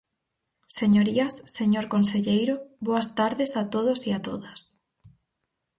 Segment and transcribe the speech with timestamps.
[0.79, 2.55] Señorías, señor conselleiro,
[2.87, 4.59] boas tardes a todos e a todas.